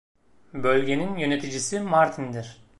[0.53, 2.61] Bölgenin yöneticisi Martin'dir.